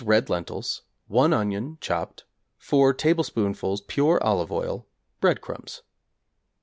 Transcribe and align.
red 0.03 0.31
lentils, 0.31 0.81
1 1.09 1.31
onion 1.31 1.77
(chopped), 1.79 2.23
4 2.57 2.91
tablespoonfuls 2.91 3.81
pure 3.81 4.17
olive 4.23 4.51
oil, 4.51 4.87
breadcrumbs. 5.19 5.83